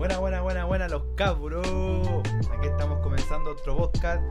[0.00, 1.66] Buena, buena, buena, buena, los cabros.
[2.56, 4.22] Aquí estamos comenzando otro podcast.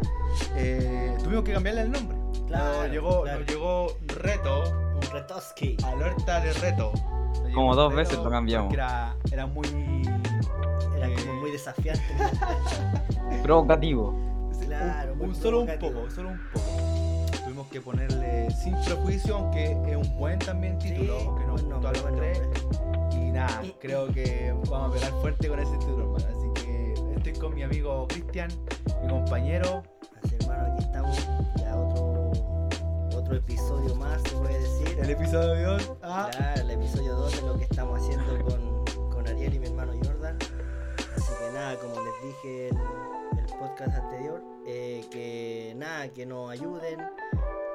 [0.56, 2.18] Eh, tuvimos que cambiarle el nombre.
[2.48, 3.40] Claro, nos, llegó, claro.
[3.42, 4.63] nos llegó reto,
[4.95, 5.77] Un retoski.
[5.85, 6.92] alerta de reto.
[7.43, 8.73] Nos Como dos reto veces lo cambiamos.
[8.73, 9.68] Era, era muy.
[10.97, 11.16] Era Eh.
[11.20, 12.01] como muy desafiante.
[13.43, 14.15] Provocativo.
[14.65, 16.65] Claro, un, muy un- solo un poco, solo un poco.
[17.43, 21.67] Tuvimos que ponerle sin prejuicio, aunque es un buen también título, Sí, que nos gustó
[21.67, 22.41] a nombre, los buen tres.
[22.41, 22.88] nombre.
[23.39, 26.38] Nada, creo que vamos a pegar fuerte con ese título, hermano.
[26.38, 28.49] Así que estoy con mi amigo Cristian,
[29.02, 29.81] mi compañero.
[30.21, 31.27] Así hermano, aquí estamos.
[31.57, 32.31] Ya otro,
[33.17, 34.99] otro episodio más, se puede decir.
[34.99, 35.81] El episodio de hoy.
[36.03, 39.67] Ah, Claro, el episodio 2 de lo que estamos haciendo con, con Ariel y mi
[39.67, 40.38] hermano Jordan.
[41.16, 42.77] Así que nada, como les dije el,
[43.39, 46.99] el podcast anterior, eh, que nada, que nos ayuden,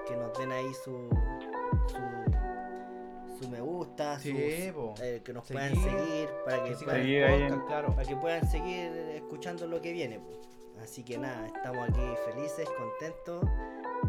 [0.06, 1.08] que nos den ahí su,
[1.88, 1.96] su,
[3.41, 4.30] su me gusta, Sí,
[4.73, 7.95] sus- eh, que nos Seguir, puedan seguir, para que, que puedan, Seguir podcast, claro.
[7.95, 10.19] para que puedan seguir escuchando lo que viene.
[10.20, 10.33] po.
[10.83, 12.00] Así que nada, estamos aquí
[12.33, 13.45] felices, contentos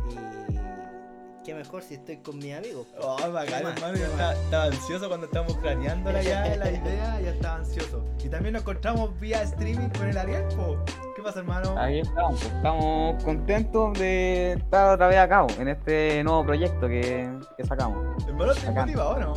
[0.10, 2.88] y qué mejor si estoy con mis amigos.
[2.88, 3.06] po.
[3.08, 8.04] Oh, estaba, estaba ansioso cuando estábamos craneándola ya la idea, ya estaba ansioso.
[8.24, 10.78] Y también nos encontramos vía streaming con el Ariel, po.
[11.26, 11.88] ¿Qué pasa, hermano?
[11.88, 12.44] Estamos.
[12.44, 18.24] Estamos contentos de estar otra vez acá en este nuevo proyecto que, que sacamos.
[18.28, 18.86] Hermano, ¿te Bacán.
[18.86, 19.34] motiva o no?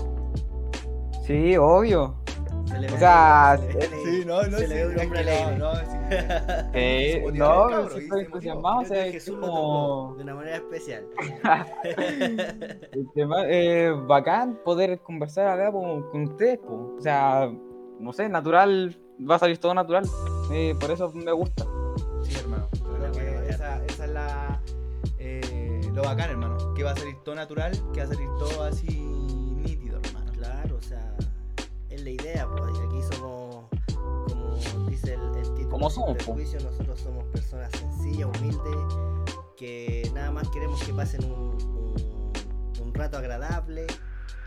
[1.24, 2.14] Sí, obvio.
[2.66, 3.88] Se le O sea, se le.
[4.04, 5.96] Sí, no, no, se sí, le ve un hombre no, no, sí.
[6.74, 8.80] Eh, no, sí y estoy entusiasmado.
[8.80, 11.06] O sea, es Jesús como de una manera especial.
[11.84, 16.58] el tema, eh, bacán poder conversar acá con, con ustedes.
[16.58, 16.96] po.
[16.98, 17.50] O sea,
[17.98, 20.04] no sé, natural, va a salir todo natural.
[20.50, 21.64] Eh, por eso me gusta.
[22.24, 22.68] Sí, hermano.
[22.72, 24.60] Creo que esa, esa es la.
[25.18, 26.74] eh, lo bacán, hermano.
[26.74, 30.32] Que va a salir todo natural, que va a salir todo así nítido, hermano.
[30.32, 31.14] Claro, o sea,
[31.90, 37.00] es la idea, pues aquí somos, como dice el, el título, Como somos, prejuicio, nosotros
[37.00, 38.94] somos personas sencillas, humildes,
[39.56, 42.32] que nada más queremos que pasen un, un,
[42.80, 43.86] un rato agradable.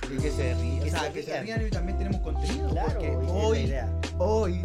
[0.09, 0.88] Y que se rían.
[0.88, 1.66] O sea, se que se rían.
[1.67, 2.69] y también tenemos contenido.
[2.69, 3.89] Claro, porque hoy, idea.
[4.17, 4.62] hoy.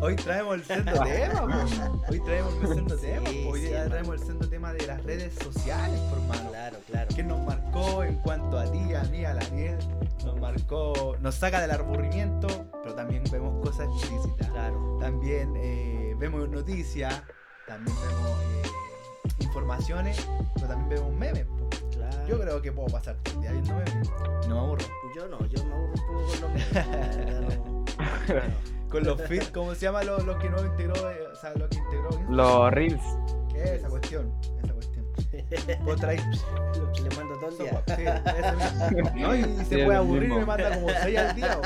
[0.00, 2.00] Hoy traemos el sendo tema.
[2.08, 3.30] Hoy traemos el sendo Sí, tema.
[3.50, 3.90] Hoy sí, hermano.
[3.90, 6.50] traemos el sendo tema de las redes sociales, por mano.
[6.50, 7.08] Claro, claro.
[7.14, 9.76] que nos marcó en cuanto a ti, a mí, a la Ariel,
[10.24, 12.46] nos marcó, nos saca del aburrimiento,
[12.82, 14.48] pero también vemos cosas explícitas.
[14.50, 17.22] Claro, También eh, vemos noticias,
[17.66, 18.68] también vemos eh,
[19.40, 21.46] informaciones, pero también vemos memes.
[22.28, 23.74] Yo creo que puedo pasar todo el día.
[24.48, 24.84] No me aburro.
[25.16, 27.84] Yo no, yo me aburro un poco con los no.
[27.84, 28.88] No.
[28.90, 30.94] Con los feeds, ¿cómo se llama lo, lo que no integró?
[31.10, 32.10] eh, o sea, lo que integró.
[32.30, 33.02] Los reels.
[33.52, 34.32] ¿Qué es esa cuestión?
[34.62, 35.04] Esa cuestión.
[36.78, 37.82] Lo que le mando todo el día.
[37.86, 38.04] Sí,
[38.38, 39.10] ese mismo.
[39.16, 41.60] No, y se Sí, puede aburrir y me manda como 6 al día.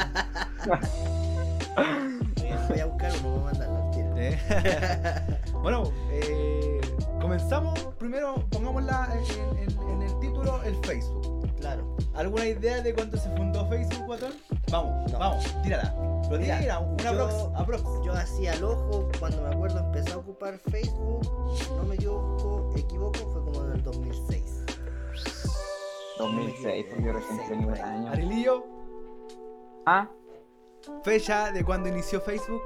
[2.68, 4.16] Voy a buscar uno, voy a mandarlo al tiro.
[4.16, 4.38] ¿Eh?
[5.62, 6.71] bueno, eh,
[7.22, 7.78] comenzamos.
[7.98, 11.48] Primero, pongámosla en, en- en el título el Facebook.
[11.56, 11.96] Claro.
[12.14, 14.32] ¿Alguna idea de cuándo se fundó Facebook, guatón?
[14.70, 15.18] Vamos, No.
[15.18, 15.94] vamos, tírala.
[16.30, 18.04] Lo Mira, tira, una yo- aprox, aprox.
[18.04, 21.22] Yo hacía al ojo, cuando me acuerdo empecé a ocupar Facebook,
[21.56, 24.64] si no me equivoco, equivoco fue como en el 2006.
[26.18, 28.08] 2006, porque yo recién tenía un año.
[28.10, 28.64] Arilillo,
[29.86, 30.08] Ah,
[31.02, 32.62] fecha de cuando inició Facebook.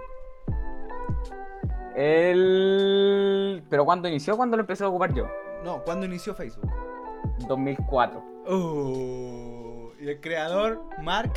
[1.97, 3.63] El.
[3.69, 4.37] ¿Pero cuándo inició?
[4.37, 5.27] ¿Cuándo lo empecé a ocupar yo?
[5.65, 6.71] No, ¿cuándo inició Facebook?
[7.49, 8.23] 2004.
[8.49, 11.33] Oh, y el creador, Mark,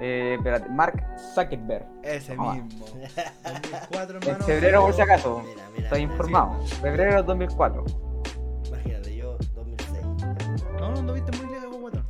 [0.00, 1.02] Eh, espérate, Mark
[1.34, 1.86] Zuckerberg.
[2.02, 2.84] ese mismo.
[2.86, 4.44] 2004, En hermano.
[4.44, 5.42] febrero, por si acaso.
[5.46, 5.84] Mira, mira.
[5.84, 6.62] Estoy mira, informado.
[6.66, 7.84] Febrero del 2004.
[8.68, 10.02] Imagínate, yo 2006.
[10.80, 12.04] No, no, no viste muy lejos, guatón.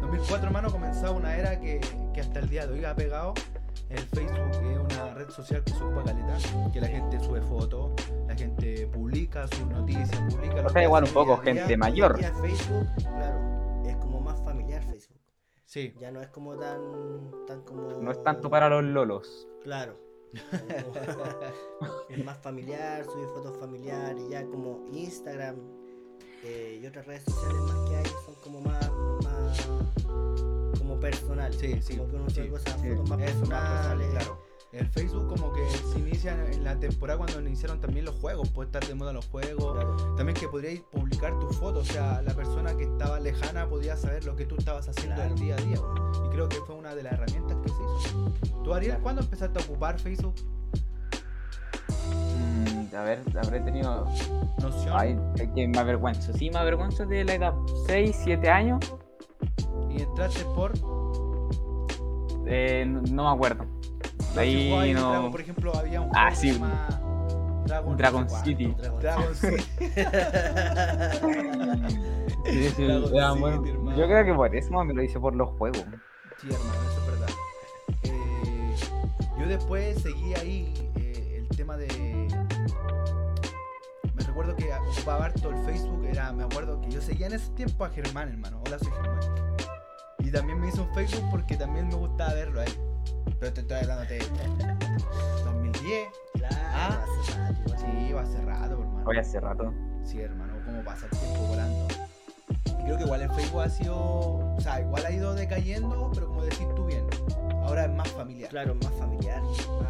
[0.00, 1.80] 2004, hermano, comenzaba una era que,
[2.14, 3.34] que hasta el día de hoy ha pegado.
[3.90, 6.36] El Facebook es una red social que se ocupa caleta,
[6.72, 7.92] que la gente sube fotos,
[8.26, 11.54] la gente publica sus noticias, publica O sea, igual un poco a día.
[11.54, 12.18] gente mayor.
[12.18, 15.18] Día Facebook, claro, es como más familiar Facebook.
[15.64, 16.80] Sí, Ya no es como tan,
[17.46, 17.90] tan como...
[17.92, 19.48] No es tanto para los lolos.
[19.62, 19.96] Claro.
[22.10, 25.56] es más familiar, subir fotos familiares, ya como Instagram
[26.44, 28.90] eh, y otras redes sociales más que hay son como más,
[29.24, 29.68] más
[30.88, 31.58] como personales.
[31.58, 34.06] Sí, sí, Como que uno sube sí, cosas, sí, fotos más eso personales.
[34.06, 34.48] personal, claro.
[34.70, 38.66] El Facebook como que se inicia en la temporada cuando iniciaron también los juegos, puede
[38.68, 39.72] estar de moda los juegos.
[39.74, 39.96] Claro.
[40.16, 44.24] También que podríais publicar tus fotos, o sea, la persona que estaba lejana podía saber
[44.26, 45.34] lo que tú estabas haciendo Claro.
[45.34, 45.76] el día a día.
[46.26, 48.32] Y creo que fue una de las herramientas que se hizo.
[48.62, 49.02] ¿Tú, Ariel, Claro.
[49.02, 50.34] cuándo empezaste a ocupar Facebook?
[52.10, 54.04] Mm, a ver, habré tenido.
[54.60, 54.94] Noción.
[54.94, 55.18] Ay,
[55.54, 56.32] que me avergüenzo.
[56.34, 57.54] Sí, me avergüenzo de la edad.
[57.86, 58.80] 6, 7 años.
[59.90, 60.72] Y entraste por.
[62.46, 63.64] Eh, no, no me acuerdo.
[64.36, 66.58] Ahí no- Dragon, por ejemplo, había un Ah, sí.
[67.66, 68.74] Dragon, Dragon no sé City.
[68.78, 68.98] cuánto.
[69.00, 69.64] Dragon City.
[72.44, 73.66] Sí, sí, Dragon era City, bueno.
[73.66, 73.98] hermano.
[73.98, 75.84] Yo creo que por eso me lo hice por los juegos.
[76.40, 77.28] Sí, hermano, eso es verdad.
[78.04, 78.74] Eh,
[79.38, 81.88] yo después seguí ahí eh, el tema de.
[84.14, 86.04] Me recuerdo que ocupaba harto el Facebook.
[86.06, 88.62] Era, me acuerdo que yo seguía en ese tiempo a Germán, hermano.
[88.66, 89.18] Hola, soy Germán.
[90.28, 92.72] Y también me hice un Facebook porque también me gustaba verlo a él.
[93.40, 94.18] Pero te estoy hablando de
[95.44, 96.08] 2010.
[96.34, 97.02] Claro, Ah.
[97.02, 97.78] hace rato, igual.
[97.78, 99.02] Sí, va hace rato, hermano.
[99.06, 99.72] Hoy hace rato.
[100.04, 101.86] Sí, hermano, cómo pasa el tiempo volando.
[102.66, 106.26] Y creo que igual el Facebook ha sido, o sea, igual ha ido decayendo, pero
[106.28, 107.06] como decís tú bien,
[107.62, 108.50] ahora es más familiar.
[108.50, 109.42] Claro, más familiar.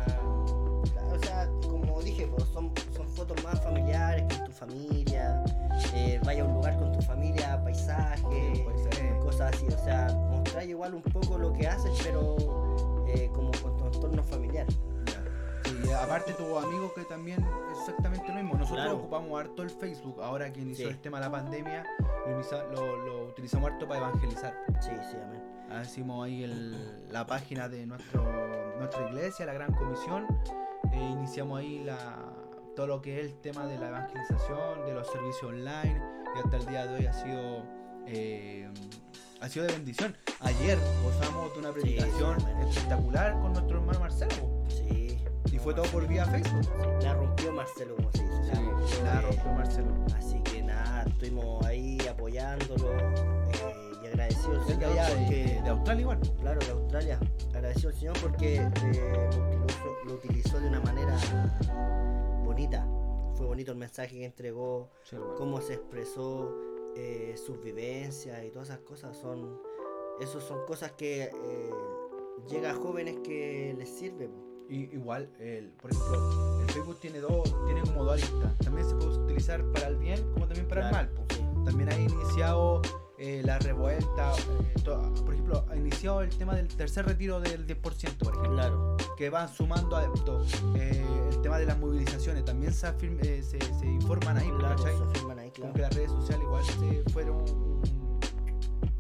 [0.05, 5.43] claro, o sea, como dije, pues, son, son fotos más familiares con tu familia.
[5.95, 9.67] Eh, vaya a un lugar con tu familia, paisaje, eh, cosas así.
[9.67, 12.37] O sea, mostrar igual un poco lo que haces, pero
[13.09, 14.67] eh, como con tu entorno familiar.
[15.65, 17.45] Sí, aparte tuvo amigos que también
[17.79, 18.55] exactamente lo mismo.
[18.55, 18.99] Nosotros Claro.
[18.99, 20.93] ocupamos harto el Facebook, ahora que inició Sí.
[20.95, 21.85] el tema de la pandemia,
[22.75, 24.55] lo, utilizamos harto para evangelizar.
[24.81, 25.43] Sí, sí, amén.
[25.83, 28.25] Hicimos ahí el- la página de nuestro,
[28.79, 30.27] nuestra iglesia, la Gran Comisión.
[30.93, 32.17] e iniciamos ahí la,
[32.79, 36.01] todo lo que es el tema de la evangelización, de los servicios online.
[36.37, 37.65] Y hasta el día de hoy ha sido,
[38.07, 38.71] eh,
[39.41, 40.17] ha sido de bendición.
[40.39, 44.65] Ayer gozamos de una predicación sí, espectacular con nuestro hermano Marcelo.
[44.69, 45.19] Sí.
[45.51, 46.63] Y fue todo por vía Facebook.
[46.63, 48.43] Sí, la rompió Marcelo, como se dice.
[48.45, 50.07] Sí, rompió, la rompió Marcelo.
[50.17, 54.95] Así que nada, estuvimos ahí apoyándolo eh, y agradecido al Señor
[55.29, 56.21] de, Australia igual.
[56.41, 57.19] claro, de Australia,
[57.53, 59.31] agradecido al Señor porque eh,
[60.07, 61.19] lo utilizó de una manera
[62.59, 62.85] bonita.
[63.37, 66.53] Fue bonito el mensaje que entregó, Sí, cómo se expresó,
[66.97, 69.17] eh, sus vivencias y todas esas cosas.
[69.17, 69.61] Son,
[70.21, 71.71] esos son cosas que eh,
[72.49, 74.29] llega a jóvenes que les sirve.
[74.69, 78.59] Y, igual, el, por ejemplo, el Facebook tiene dos, tiene como dos aristas.
[78.59, 81.11] También se puede utilizar para el bien como también para el mal.
[81.65, 82.83] También ha iniciado
[83.19, 84.33] eh, la revuelta.
[84.37, 84.75] eh,
[85.25, 89.31] por ejemplo, ha iniciado el tema del tercer retiro del 10%, por ejemplo, Claro, que
[89.31, 90.49] van sumando adeptos.
[90.77, 94.79] Eh, el tema de las movilizaciones también se, afirma- eh, se, se informan ahí, claro,
[94.79, 98.21] se ahí, Como que las redes sociales igual se fueron un,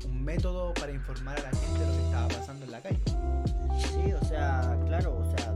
[0.06, 3.00] un método para informar a la gente de lo que estaba pasando en la calle.
[3.78, 5.54] Sí, o sea, claro, o sea,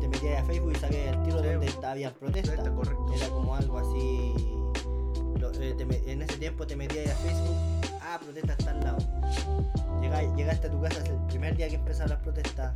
[0.00, 2.54] te metías a Facebook y sabías el tiro Sí, donde había protesta.
[2.54, 3.12] Está correcto.
[3.14, 4.34] Era como algo así.
[5.60, 7.56] Eh, te en ese tiempo te metías a Facebook,
[8.02, 8.98] ah, protesta está al lado.
[10.00, 12.74] Llega- llegaste a tu casa el primer día que empezaron las protestas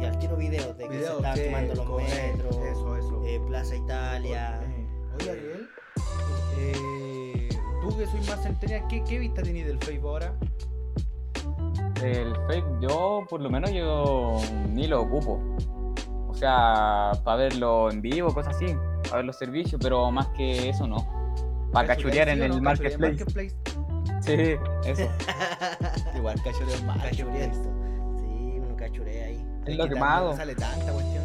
[0.00, 3.22] y al tiro videos de que se estaban sí, quemando los eh, metros, Eso, eso.
[3.26, 4.60] eh, Plaza Italia.
[4.62, 4.86] Eh,
[5.20, 5.68] Oye, Ariel,
[6.58, 7.48] eh,
[7.82, 10.34] tú que soy más centenial, ¿qué, qué vista tenés del Facebook ahora?
[12.02, 14.38] El Facebook, yo por lo menos yo
[14.68, 15.38] ni lo ocupo.
[16.28, 18.66] O sea, para verlo en vivo, cosas así,
[19.04, 21.19] para ver los servicios, pero más que eso no.
[21.72, 23.24] Para cachurear en ¿Sí o el marketplace.
[24.22, 25.08] Sí, eso.
[26.16, 27.16] Igual cachureo en marketplace.
[27.22, 28.18] Cachureando.
[28.20, 29.46] Sí, uno cachurea ahí.
[29.66, 30.36] Es lo que que también más hago.
[30.36, 31.24] sale tanta cuestión.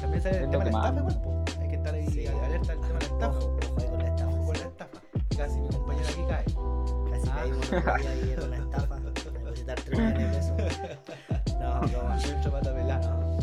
[0.00, 1.60] También sale el Es tema lo de la más estafa.
[1.62, 2.26] Hay que estar ahí Sí.
[2.26, 3.38] alerta al tema de la estafa.
[3.38, 4.30] Ojo, ojo ahí con la estafa.
[4.30, 5.00] Ojo con la estafa.
[5.36, 6.44] Casi mi compañero aquí cae.
[6.44, 7.96] Casi Ah.
[7.98, 8.96] día ahí con la estafa.
[9.32, 10.98] Depositar 3 millones de pesos.
[11.60, 13.10] No, no, pata pelada.
[13.10, 13.38] no.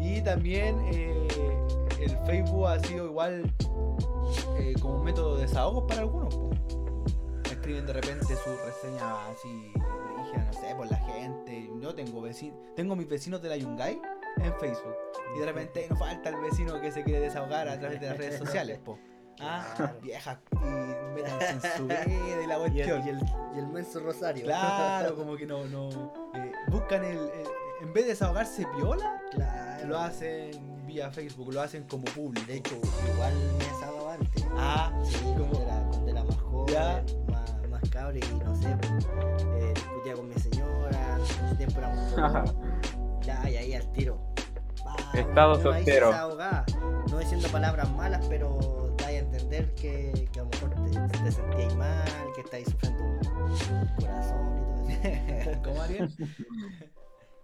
[0.00, 1.28] Y también eh,
[2.00, 3.42] el Facebook ha sido igual
[4.58, 6.34] eh, como un método de desahogo para algunos.
[6.34, 6.50] po.
[7.44, 9.72] Escriben de repente su reseña así,
[10.16, 11.70] rígida, no sé, por la gente.
[11.80, 14.00] Yo tengo vecinos, tengo mis vecinos de la Yungay
[14.38, 14.94] en Facebook.
[15.36, 18.16] Y de repente nos falta el vecino que se quiere desahogar a través de las
[18.18, 18.98] redes sociales, po.
[19.40, 19.98] Ah, Claro.
[20.02, 20.56] vieja, y
[21.44, 23.06] en su y la cuestión.
[23.06, 23.18] y, el,
[23.54, 24.44] y el menso Rosario.
[24.44, 25.88] Claro, como que no, no.
[26.34, 27.46] eh, buscan el, el-
[27.82, 29.88] En vez de desahogarse viola, Claro.
[29.88, 32.46] lo hacen vía Facebook, lo hacen como público.
[32.46, 32.74] De hecho,
[33.14, 33.64] igual me
[34.12, 34.46] antes.
[34.56, 35.60] ah, Sí, como.
[35.60, 37.04] era, cuando era más joven, Ya.
[37.30, 39.06] más, más cabre y no sé, pues,
[39.56, 42.54] eh, discutía con mi señora, en ese tiempo éramos solos.
[43.22, 44.18] ya, y ahí al tiro.
[44.86, 46.10] Va, Estado soltero.
[47.10, 50.70] no diciendo palabras malas, pero da a entender que, que a lo mejor
[51.10, 52.04] te, te sentías mal,
[52.34, 55.60] que estáis sufriendo el corazón y todo eso.
[55.64, 56.14] ¿Cómo Ariel?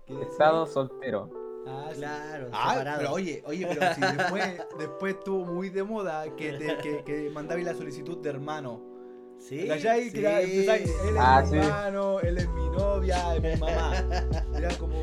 [0.30, 1.30] Estado soltero.
[1.70, 1.98] Ah, sí.
[1.98, 2.98] claro, Ah, separado.
[2.98, 4.44] pero oye, oye, pero si después,
[4.78, 8.82] después estuvo muy de moda que, te- que, que mandabais la solicitud de hermano.
[9.38, 10.92] sí, sí.
[11.08, 11.56] él es Ah, mi sí.
[11.56, 13.92] hermano, él es mi novia, es mi mamá.
[14.56, 14.94] Era como,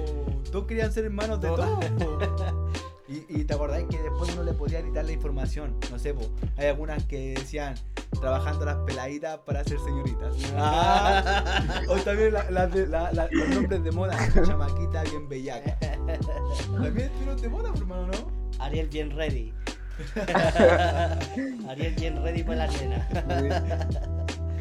[0.52, 1.80] todos querían ser hermanos de Todo.
[1.80, 1.86] todos.
[3.08, 5.76] Y, y te acordáis que después uno le podía editar la información.
[5.92, 6.22] No sé, po,
[6.58, 7.76] hay algunas que decían
[8.20, 10.36] trabajando las peladitas para ser señoritas.
[10.58, 11.82] Ah.
[11.90, 15.78] o también la- las de- la- la- los nombres de moda, chamaquita bien bellaca.
[16.72, 18.14] También estuvieron de moda, hermano, ¿no?
[18.60, 19.54] Ariel bien ready.
[21.70, 23.08] Ariel bien ready para la nena.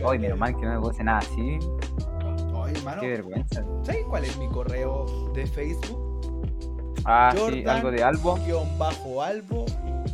[0.07, 1.59] Ay, menos mal que no me puse nada así.
[2.55, 3.65] Oye, hermano, Qué vergüenza.
[3.85, 6.04] ¿sabes cuál es mi correo de Facebook?
[7.05, 8.35] Ah, sí, algo de algo.
[8.47, 9.67] Guión bajo albo,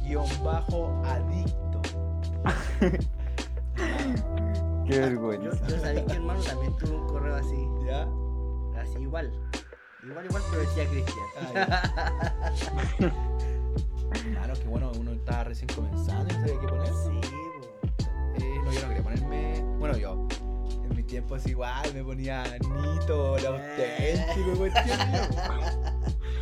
[0.05, 1.81] guion bajo adicto.
[4.87, 5.67] Qué Yo, vergüenza.
[5.69, 7.69] yo sabía que hermano también tuve un correo así.
[7.87, 8.09] ¿Ya?
[8.81, 9.31] Así igual.
[10.05, 11.27] Igual, igual, pero decía Cristian.
[11.57, 12.51] Ah.
[14.33, 16.89] Claro, que bueno, uno estaba recién comenzando y no sabía qué poner.
[16.89, 17.21] Sí.
[18.45, 19.63] Eh, no, yo no quería ponerme.
[19.79, 20.27] Bueno, yo.
[20.85, 24.99] En mis tiempos igual me ponía Nito, el auténtico, cuestión.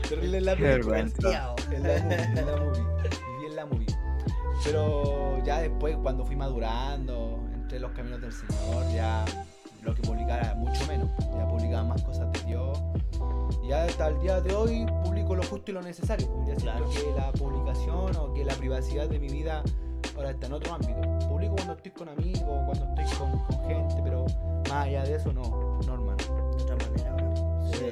[0.09, 0.99] Terrible en la película.
[1.01, 2.83] En la movie, en la movie.
[3.03, 3.87] Viví en la movie.
[4.65, 9.25] Pero ya después, cuando fui madurando, entre los caminos del Señor, ya
[9.83, 11.09] lo que publicara mucho menos.
[11.37, 12.79] Ya publicaba más cosas de Dios.
[13.63, 16.27] Y ya hasta el día de hoy publico lo justo y lo necesario.
[16.47, 16.89] Ya Claro.
[16.91, 19.63] que la publicación o que la privacidad de mi vida
[20.17, 21.01] ahora está en otro ámbito.
[21.29, 24.27] Publico cuando estoy con amigos, cuando estoy con, con gente, pero
[24.69, 26.48] más allá de eso, no, no hermano.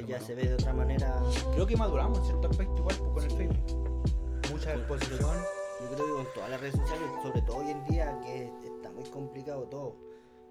[0.05, 1.19] Ya se ve de otra manera.
[1.53, 3.31] Creo que maduramos en cierto aspecto igual pues, con el.
[3.37, 4.03] Facebook.
[4.51, 5.35] Mucha exposición.
[5.81, 8.91] Yo creo que con todas las redes sociales, sobre todo hoy en día, que está
[8.91, 9.95] muy complicado todo.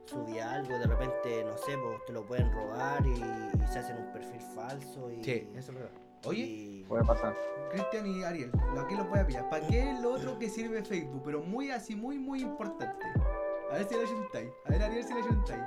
[0.07, 3.97] Subí algo, de repente, no sé, pues te lo pueden robar y, y se hacen
[3.97, 5.11] un perfil falso.
[5.11, 5.91] Y, Sí, eso es verdad.
[6.27, 7.35] Oye, y- Puede pasar.
[7.73, 9.51] Cristian y Ariel, aquí los voy a pillar.
[9.51, 11.23] ¿Para qué es lo otro que sirve Facebook?
[11.25, 13.05] Pero muy así, muy, muy importante.
[13.73, 14.49] A ver si lo ayuntáis.
[14.67, 15.63] A ver, Ariel, si lo ayuntáis.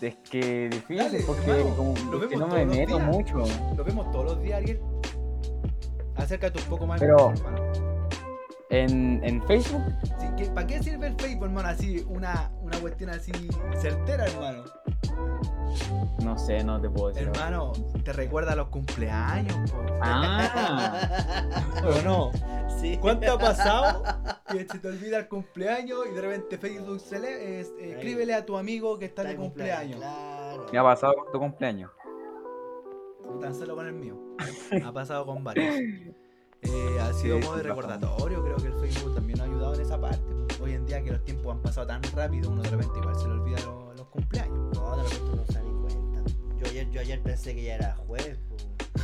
[0.00, 3.08] Es que difícil Dale, porque hermano, como lo que no me meto días.
[3.08, 3.44] mucho.
[3.76, 4.80] Lo vemos todos los días, Ariel.
[6.16, 7.64] Acércate un poco más, Pero- hermano.
[8.70, 9.82] En, en Facebook,
[10.18, 11.68] Sí, ¿qué- ¿Para qué sirve el Facebook, hermano?
[11.68, 13.30] Así, una, una cuestión así
[13.80, 14.64] certera, hermano.
[16.24, 17.28] no sé, no te puedo decir.
[17.28, 17.72] Hermano,
[18.04, 19.78] te recuerda a los cumpleaños, po.
[20.02, 21.08] Ah,
[21.84, 22.30] ¿O no?
[22.84, 22.98] Sí.
[22.98, 24.02] ¿Cuánto ha pasado
[24.48, 28.34] que se te olvida el cumpleaños y de repente Facebook se le, es- eh, escríbele
[28.34, 29.96] a tu amigo que está de cumpleaños?
[29.96, 30.66] Claro.
[30.70, 31.90] me ha pasado con tu cumpleaños.
[33.40, 34.18] Tan solo con el mío.
[34.84, 35.74] Ha pasado con varios.
[36.62, 40.00] Eh, ha sido Sí, modo recordatorio, creo que el Facebook también ha ayudado en esa
[40.00, 40.22] parte.
[40.62, 43.26] Hoy en día que los tiempos han pasado tan rápido, uno de repente igual se
[43.28, 44.74] le olvida lo- los cumpleaños.
[44.74, 46.30] No, de repente no se da ni cuenta.
[46.58, 48.38] Yo ayer, yo ayer pensé que ya era jueves.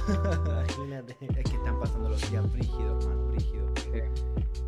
[0.47, 1.17] Imagínate.
[1.21, 3.71] Es que están pasando los días brígidos, hermano, brígidos.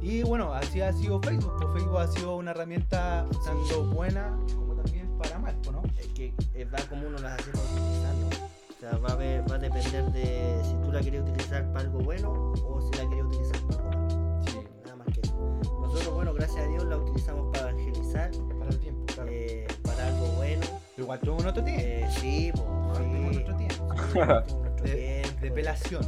[0.01, 1.53] Y bueno, así ha sido Facebook.
[1.59, 5.83] Pues Facebook ha sido una herramienta tanto buena como también para mal, pues, ¿no?
[5.99, 6.35] Es que
[6.73, 8.27] va como uno las hace para utilizarlo.
[8.27, 11.81] O sea, va a, ver- va a depender de si tú la quieres utilizar para
[11.85, 14.43] algo bueno o si la quieres utilizar para algo malo.
[14.49, 15.61] Sí, Nada más que eso.
[15.81, 19.31] Nosotros, bueno, gracias a Dios la utilizamos para evangelizar, para el tiempo, claro.
[19.33, 20.67] eh, para algo bueno.
[20.99, 21.81] Igual tuvo un otro tiempo.
[21.85, 23.05] Eh, sí, pues, Tuvo sí.
[23.05, 23.85] nuestro tiempo.
[23.95, 26.03] Nuestro De, tiempo, de pelación.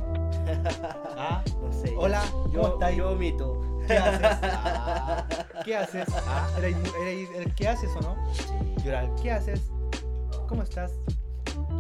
[1.17, 1.91] Ah, No sé.
[1.93, 2.99] yo- Hola, ¿cómo yo, estáis?
[2.99, 3.61] yo omito.
[3.87, 4.39] ¿Qué haces?
[4.43, 5.27] Ah,
[5.65, 6.09] ¿Qué haces?
[6.27, 7.11] Ah, ¿era, era
[7.43, 8.17] el ¿qué haces o no?
[8.35, 8.45] Sí.
[8.85, 9.61] Llorar, ¿qué haces?
[10.49, 10.93] ¿Cómo estás?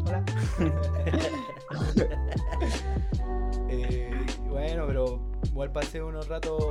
[0.07, 0.23] Hola.
[3.69, 4.11] Eh,
[4.49, 6.63] bueno, pero igual pasé unos ratos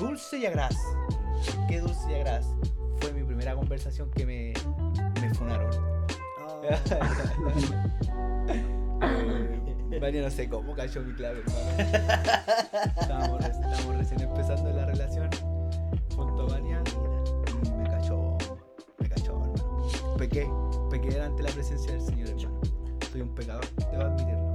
[0.00, 0.74] dulce y agraz.
[1.54, 2.46] ¿Por qué dulce y agraz?
[3.00, 4.52] Fue mi primera conversación que me,
[5.20, 5.70] me funaron.
[6.62, 6.78] Eh,
[10.00, 12.90] María no sé cómo cayó mi clave, hermano.
[13.00, 15.28] Estábamos, re- estábamos recién empezando la relación
[16.16, 16.82] junto a Vania
[17.64, 18.36] y me cayó,
[18.98, 20.16] me cayó, hermano.
[20.18, 20.48] Pequé,
[20.90, 22.60] pequé delante de la presencia del Señor, hermano.
[23.10, 24.52] Soy un pecador, debo admitirlo.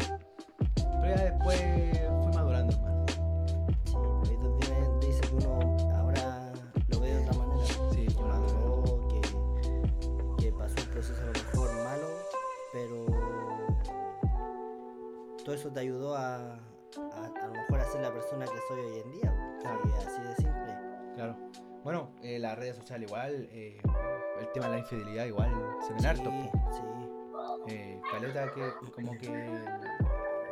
[0.76, 1.62] Pero ya después
[15.48, 18.82] todo eso te ayudó a, a, a lo mejor a ser la persona que soy
[18.82, 19.58] hoy en día.
[19.62, 19.80] Claro.
[20.06, 20.78] Así de simple.
[21.16, 21.38] Claro.
[21.86, 23.78] Bueno, eh, las redes sociales igual, eh,
[24.42, 25.50] el tema de la infidelidad igual
[25.88, 26.30] se ven Sí, harto.
[26.30, 27.74] sí.
[27.74, 29.48] eh, caleta que como que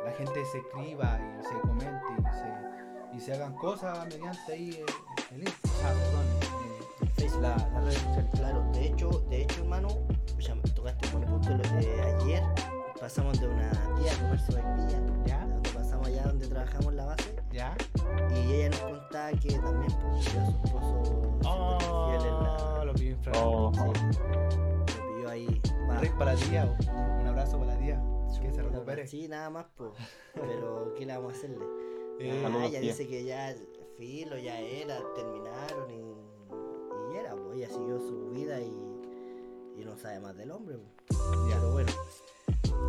[0.02, 4.70] la gente se escriba y se comente y se, y se hagan cosas mediante ahí
[4.70, 4.86] eh,
[5.34, 8.30] el Insta, ah, perdón, la-.
[8.30, 9.88] Claro, de hecho, de hecho, hermano,
[10.38, 11.58] ya me tocaste un buen punto.
[11.58, 12.42] De ayer
[13.06, 15.46] pasamos de una tía a comer sopaipilla, ¿Ya?
[15.46, 17.76] de donde pasamos allá donde trabajamos la base, ¿Ya?
[18.34, 22.84] y ella nos contaba que también pues, vio a su esposo infiel en la- Oh,
[22.84, 23.16] lo pidió.
[23.36, 25.62] Oh, Sí, lo pilló ahí.
[25.88, 26.00] va.
[26.18, 26.76] Para la tía,
[27.20, 28.02] un abrazo para la tía.
[28.42, 29.06] Que se recupere.
[29.06, 29.90] Sí, nada más, pues.
[30.34, 31.64] Pero, ¿qué le vamos a hacerle?
[32.18, 32.80] Eh, ah, ella tía.
[32.80, 33.54] dice que ya
[33.98, 38.72] filo, ya era, terminaron y, y era, pues ella siguió su vida y,
[39.78, 40.78] y no sabe más del hombre.
[40.78, 41.18] pues.
[41.50, 41.56] Ya.
[41.56, 41.92] Pero bueno,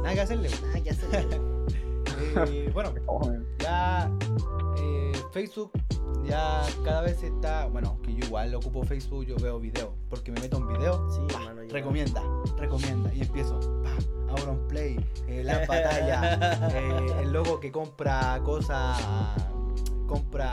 [0.07, 0.49] Nada que hacerle.
[0.61, 1.41] nada que hacerle.
[2.47, 2.93] Eh, bueno,
[3.59, 4.09] ya
[4.79, 5.71] eh, Facebook
[6.25, 10.39] ya cada vez está, bueno, que yo igual ocupo Facebook, yo veo videos, porque me
[10.41, 12.21] meto un video, Sí, pa, hermano, yo- recomienda,
[12.57, 13.91] recomienda, y empiezo, pa,
[14.33, 18.97] abro un play, eh, las batallas, eh, el logo que compra cosas,
[20.07, 20.51] compra,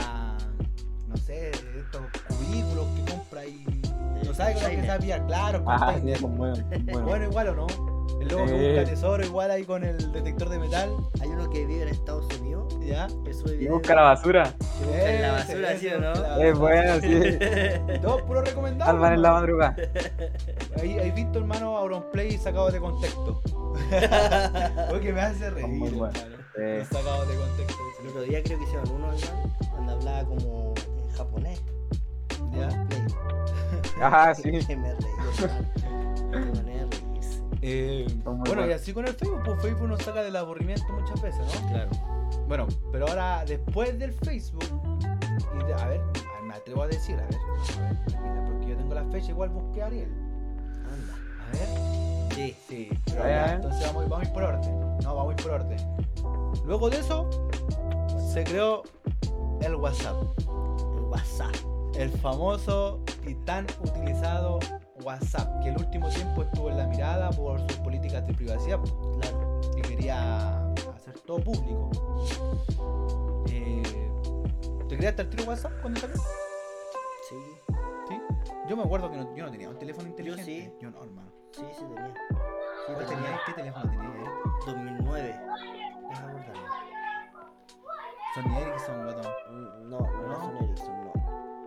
[1.08, 3.64] no sé, estos cubículos que compra y
[4.24, 5.64] no sabe lo que pillar, claro,
[6.04, 6.60] sí, son buenos.
[7.04, 7.66] bueno, igual o no,
[8.30, 8.74] el Eh.
[8.76, 10.90] busca tesoro igual ahí con el detector de metal,
[11.20, 13.06] Hay uno que vive en Estados Unidos ya.
[13.58, 14.44] que busca la basura.
[14.78, 16.12] que busca en la basura, ¿sí o no?
[16.42, 17.38] Es bueno, sí.
[18.02, 18.90] Todo puro recomendado.
[18.90, 19.76] Alban en la madrugada.
[20.80, 23.40] Ahí, ahí visto, hermano, Auronplay sacado de contexto.
[24.90, 25.88] Porque me hace reír, muy.
[25.90, 25.96] Sí.
[26.56, 27.78] Los sacados de contexto.
[28.02, 31.62] El otro día creo que hicieron uno, hermano, cuando hablaba como en japonés.
[32.52, 32.68] ¿Ya?
[32.88, 33.04] Play.
[34.02, 34.50] Ah, sí.
[34.66, 35.10] Que me reí,
[37.66, 41.40] Eh, bueno, y así con el Facebook, pues Facebook nos saca del aburrimiento muchas veces,
[41.62, 41.68] ¿no?
[41.70, 41.90] Claro.
[42.46, 44.64] Bueno, pero ahora, después del Facebook,
[45.58, 46.02] y de- a ver,
[46.46, 49.48] me atrevo a decir, a ver, a ver, tranquila, porque yo tengo la fecha, igual
[49.48, 50.12] busqué a Ariel.
[50.92, 51.14] Anda.
[51.48, 52.34] A ver.
[52.34, 52.56] Sí.
[52.68, 54.80] Sí, pero A ver, ya, entonces vamos, vamos a ir por orden.
[55.02, 55.78] No, vamos a ir por orden.
[56.66, 57.30] Luego de eso,
[58.32, 58.82] se creó
[59.62, 60.16] el WhatsApp.
[60.98, 61.54] El WhatsApp.
[61.96, 64.58] El famoso y tan utilizado
[65.04, 68.80] WhatsApp, que el último tiempo estuvo en la mirada por sus políticas de privacidad,
[69.20, 69.60] Claro.
[69.74, 71.90] que quería hacer todo público.
[73.50, 73.82] Eh,
[74.88, 76.16] ¿Te creaste el tiro WhatsApp cuando salió?
[76.16, 77.36] Sí.
[78.08, 78.20] Sí.
[78.68, 80.44] Yo me acuerdo que no, yo no tenía un teléfono inteligente.
[80.44, 80.72] sí.
[80.80, 81.30] Yo no, hermano.
[81.52, 82.14] Sí, sí tenía.
[82.86, 83.40] Sí ¿Cuál tenía.
[83.46, 84.14] ¿Qué teléfono tenías?
[84.16, 84.30] eh?
[84.66, 85.40] 2009.
[86.08, 86.68] Deja acordarme.
[88.34, 89.32] Sony Ericsson, guatón.
[89.50, 90.34] Mm, No, no ¿No?
[90.36, 91.12] Sony Ericsson, no.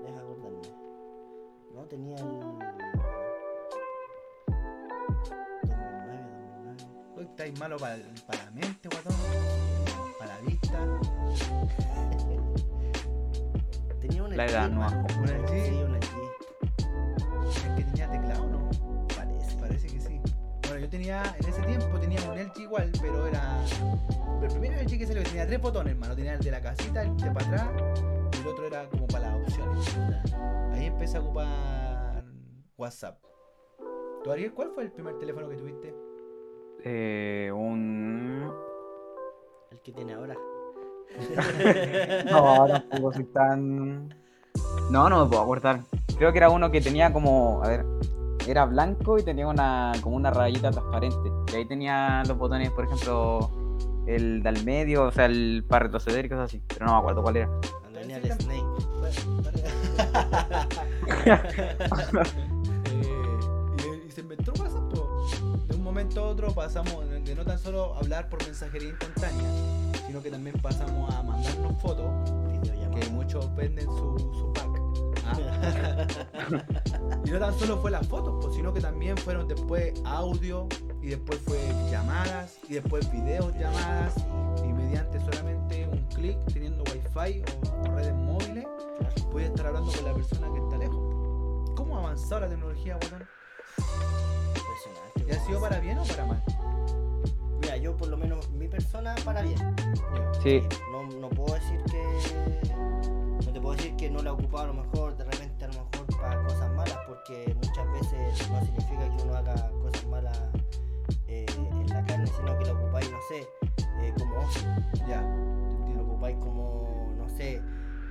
[0.03, 0.61] Deja acordarme.
[1.73, 2.66] No, tenía el...
[7.37, 9.13] estáis malo para, la mente, guatón.
[10.17, 10.79] Para la vista.
[14.01, 14.83] Tenía una La edad, no.
[14.83, 15.05] hermano.
[15.19, 15.49] ¿Una LG?
[15.49, 16.17] Sí, una LG.
[17.47, 18.67] ¿Es que tenía teclado no?
[19.15, 19.55] Parece.
[19.57, 20.19] Parece que sí.
[20.63, 23.63] Bueno, yo tenía, en ese tiempo tenía un LG igual, pero era.
[24.41, 26.15] El primer LG que salió tenía tres botones, hermano.
[26.15, 27.69] Tenía el de la casita, el de para atrás,
[28.35, 29.95] y el otro era como para las opciones.
[30.73, 32.25] Ahí empecé a ocupar
[32.77, 33.19] WhatsApp.
[34.23, 36.06] ¿Tú, Ariel, cuál fue el primer teléfono que tuviste?
[36.83, 38.51] Eh, un.
[39.71, 40.35] El que tiene ahora.
[42.29, 44.09] No, tampoco soy tan.
[44.91, 45.81] No, no me puedo acordar.
[46.17, 47.63] Creo que era uno que tenía como.
[47.63, 47.85] A ver.
[48.47, 51.31] Era blanco y tenía una como una rayita transparente.
[51.51, 53.51] Y ahí tenía los botones, por ejemplo,
[54.05, 56.61] el del medio, o sea, el para retroceder y cosas así.
[56.67, 57.49] Pero no me acuerdo cuál era.
[57.81, 58.63] Cuando venía el Snake.
[65.97, 69.49] momento a otro pasamos de, no tan solo hablar por mensajería instantánea,
[70.05, 72.05] sino que también pasamos a mandarnos fotos,
[72.93, 74.79] que muchos venden su, su pack.
[75.25, 76.07] Ah.
[77.25, 80.67] y no tan solo fue las fotos, pues, sino que también fueron después audio,
[81.01, 81.57] y después fue
[81.89, 84.13] llamadas, y después videos llamadas,
[84.63, 88.67] y mediante solamente un clic, teniendo wifi o, o redes móviles,
[89.31, 91.73] puedes estar hablando con la persona que está lejos.
[91.75, 94.26] ¿Cómo ha avanzado la tecnología, weón?
[95.27, 96.43] ¿Y ha sido para bien o para mal?
[97.61, 99.57] Mira, yo por lo menos, mi persona para bien.
[100.41, 100.61] Sí,
[100.91, 103.45] No, no puedo decir que.
[103.45, 105.67] No te puedo decir que no la he ocupado a lo mejor, de repente a
[105.67, 110.39] lo mejor para cosas malas, porque muchas veces no significa que uno haga cosas malas
[111.27, 113.47] eh, en la carne, sino que la ocupáis, no sé,
[114.01, 114.61] eh, como ocio.
[115.07, 115.21] Ya,
[115.95, 117.61] Lo ocupáis como, no sé,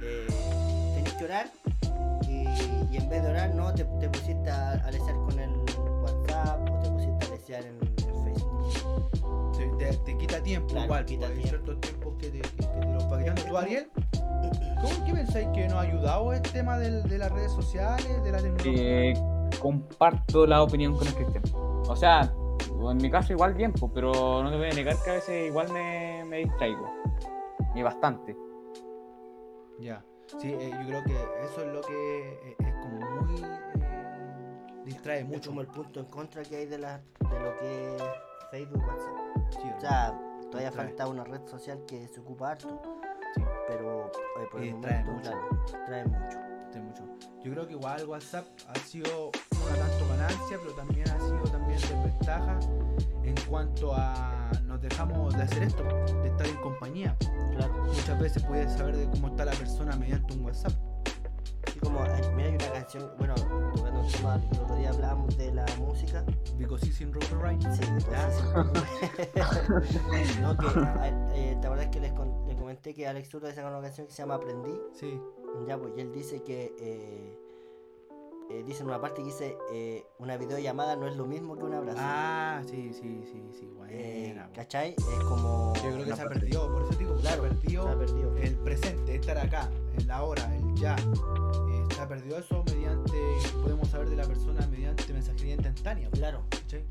[0.02, 0.26] eh,
[0.94, 1.50] tenéis que orar
[2.60, 5.50] y, y en vez de orar, no, te, te pusiste a, a lesear con el
[6.02, 9.52] WhatsApp o te pusiste a lesear en, en Facebook.
[9.56, 11.48] Te, te- te quita tiempo Claro, igual, quita pues, hay tiempo.
[11.66, 13.44] ciertos tiempos que te, que, que te los.
[13.48, 13.90] ¿Tú, Ariel?
[14.82, 18.32] ¿Cómo que pensáis que nos ha ayudado el tema del- de las redes sociales, de
[18.32, 18.82] la tecnología?
[19.10, 19.14] eh,
[19.60, 21.42] comparto la opinión con el Cristian.
[21.88, 22.32] O sea,
[22.90, 25.48] en mi caso igual bien, pues, pero no te voy a negar que a veces
[25.48, 26.88] igual me, me distraigo.
[27.74, 28.36] Y bastante.
[29.80, 30.04] Ya.
[30.40, 33.42] Sí, eh, yo creo que eso es lo que eh, es como muy...
[33.42, 35.50] eh, distrae Es mucho.
[35.50, 38.02] como el punto en contra que hay de, la, de lo que es
[38.50, 39.52] Facebook, WhatsApp.
[39.62, 40.18] Sí, O sea,
[40.50, 40.86] todavía Distrae.
[40.88, 42.80] falta una red social que se ocupa harto,
[43.34, 44.10] sí, pero
[44.50, 45.30] por el distrae momento, mucho.
[45.30, 46.38] claro, trae mucho.
[46.72, 47.04] tener mucho.
[47.42, 49.30] Yo creo que igual WhatsApp ha sido
[49.64, 52.58] una tanto ganancia, pero también ha sido también desventaja
[53.22, 55.82] en cuanto a nos dejamos de hacer esto,
[56.22, 57.16] de estar en compañía.
[57.56, 57.74] Claro.
[57.84, 60.72] Muchas veces puedes saber de cómo está la persona mediante un WhatsApp.
[61.66, 62.00] Así como,
[62.34, 63.34] mira, hay una canción, bueno,
[63.74, 66.24] tocando el tema, el otro día hablábamos de la música.
[66.58, 67.12] Because it's in.
[67.12, 68.28] Sí, Ya.
[69.68, 70.40] pues, sí, sí.
[70.40, 70.66] no, que,
[71.34, 74.12] eh, ¿te acuerdas que les, con- les comenté que Alex Zurdo saca una canción que
[74.12, 74.72] se llama Aprendí?
[74.94, 75.20] Sí.
[75.66, 77.38] Ya, pues, y él dice que, eh,
[78.50, 81.64] eh, dice en una parte que dice, eh, una videollamada no es lo mismo que
[81.64, 81.98] un abrazo.
[82.00, 83.94] Ah, sí, sí, sí, sí, buena.
[83.94, 84.48] Eh.
[84.54, 84.94] ¿Cachai?
[84.96, 85.72] Es como...
[85.76, 87.98] Yo creo que se ha perdido, por eso digo, se ha Claro, perdido se ha
[87.98, 88.36] perdido.
[88.36, 90.94] el presente, estar acá, el ahora, el ya.
[90.96, 93.12] Eh, se ha perdido eso mediante,
[93.62, 96.08] podemos saber de la persona mediante mensajería instantánea.
[96.10, 96.42] Claro.
[96.50, 96.84] ¿cachai?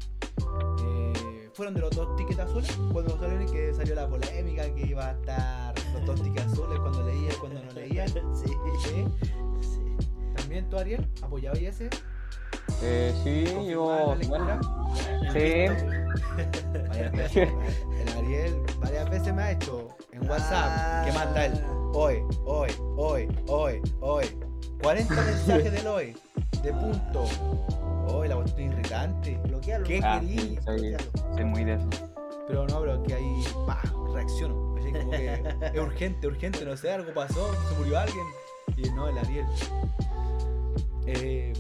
[0.84, 4.88] Eh, fueron de los dos tickets azules cuando salieron y que salió la polémica que
[4.88, 8.06] iba a estar los dos tickets azules cuando leía y cuando no leía.
[8.36, 8.52] Sí.
[8.84, 9.06] ¿sí?
[10.36, 11.90] También tú, Ariel, apoyabas ese.
[12.82, 14.28] Eh, sí, ¿Confirmabas yo.
[14.30, 14.60] Bueno,
[15.34, 15.66] sí.
[16.90, 17.50] Varias veces.
[18.00, 21.06] El Ariel varias veces me ha hecho en WhatsApp.
[21.06, 21.54] ¿Qué manda él?
[21.94, 24.26] Hoy, hoy, hoy, hoy, hoy.
[24.82, 26.18] 40 mensajes del hoy.
[26.64, 27.26] De punto.
[28.08, 29.38] Hoy la cuestión irritante.
[29.46, 29.86] Bloquealo.
[29.86, 30.38] ¿Qué Ah, querí?
[30.40, 31.36] sí, soy, Bloquealo.
[31.36, 31.90] soy muy de eso.
[32.48, 33.82] Pero no, pero que ahí, pa,
[34.14, 34.76] reacciono.
[34.78, 35.34] Así como que
[35.74, 38.26] es urgente, urgente, no sé, algo pasó, se murió alguien.
[38.78, 39.46] Y no, el Ariel.
[41.08, 41.54] Eh,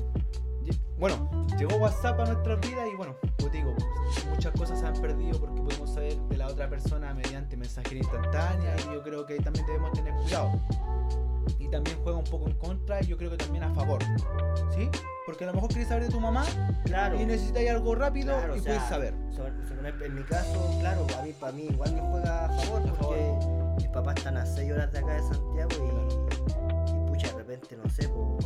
[0.98, 3.74] bueno, llegó WhatsApp a nuestras vidas y bueno, pues digo,
[4.30, 8.76] muchas cosas se han perdido porque podemos saber de la otra persona mediante mensajería instantánea
[8.80, 10.52] y yo creo que ahí también debemos tener cuidado.
[11.60, 14.00] Y también juega un poco en contra y yo creo que también a favor.
[14.76, 14.90] ¿Sí?
[15.26, 16.44] Porque a lo mejor quieres saber de tu mamá
[16.86, 17.20] Claro.
[17.20, 19.14] y necesitas algo rápido Claro, y o sea, puedes saber.
[20.06, 23.34] en mi caso, claro, a mí, para mí igual me juega a favor porque
[23.78, 26.65] mis papás están a 6 horas de acá de Santiago y,
[27.56, 28.38] repente, no sé, po,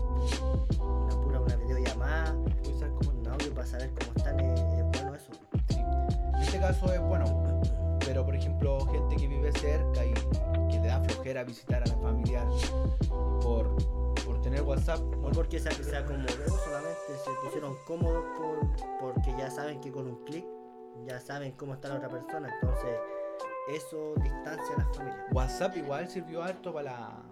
[0.84, 4.84] una pura una videollamada, Puedes saber cómo un audio para saber cómo están, es, es
[4.84, 5.32] bueno eso.
[5.70, 5.80] Sí.
[5.80, 7.60] En este caso es bueno,
[8.06, 10.14] pero por ejemplo, gente que vive cerca y
[10.72, 12.48] que le da flojera visitar a la familiar
[13.42, 13.76] por,
[14.26, 16.28] por tener WhatsApp, No porque sea que sea cómodo,
[16.64, 18.60] solamente se pusieron cómodos por,
[19.00, 20.46] porque ya saben que con un clic
[21.06, 22.90] ya saben cómo está la otra persona, entonces
[23.70, 25.26] eso distancia a las familias.
[25.32, 27.24] WhatsApp igual sirvió harto para la-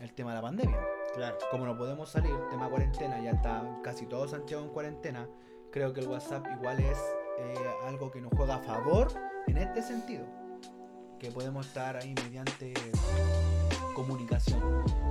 [0.00, 0.78] el tema de la pandemia.
[1.14, 1.36] Claro.
[1.50, 5.28] Como no podemos salir, tema cuarentena, ya está casi todo Santiago en cuarentena,
[5.70, 6.98] creo que el WhatsApp igual es
[7.38, 7.54] eh,
[7.86, 9.08] algo que nos juega a favor
[9.46, 10.24] en este sentido.
[11.18, 12.74] Que podemos estar ahí mediante
[13.94, 14.60] comunicación.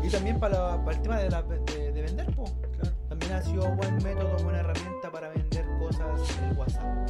[0.03, 2.43] Y también para, para el tema de, la- de- de vender, po.
[2.79, 2.95] Claro.
[3.09, 7.09] También ha sido buen método, buena herramienta para vender cosas en WhatsApp.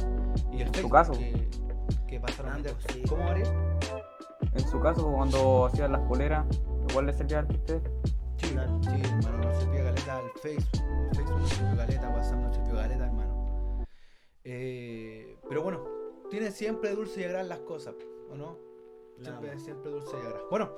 [0.52, 1.12] Y el Facebook caso.
[1.12, 1.48] Que,
[2.06, 2.92] que pasaron a Ambos, vender.
[2.92, 3.02] sí.
[3.08, 3.48] ¿Cómo, Ariel?
[4.52, 6.44] En su caso, cuando hacían las poleras,
[6.94, 7.82] igual les servía harto a ustedes.
[8.36, 8.80] Sí, Claro.
[8.84, 10.68] sí, hermano, nos sirvió galeta al Facebook.
[11.10, 13.84] El Facebook nos sirvió galeta, WhatsApp nos sirvió galeta, hermano.
[14.44, 15.84] Eh, pero bueno,
[16.30, 17.94] tiene siempre dulce y agrar las cosas,
[18.30, 18.58] ¿o no?
[19.20, 20.42] Siempre, siempre dulce y agrar.
[20.50, 20.70] Bueno,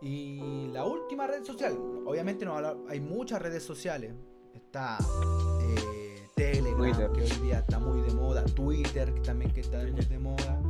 [0.00, 2.56] y la última red social, obviamente no
[2.88, 4.12] hay muchas redes sociales.
[4.52, 4.98] Está
[5.62, 7.10] eh, Telegram, Twitter.
[7.12, 10.60] que hoy día está muy de moda, Twitter, que también que está muy de moda.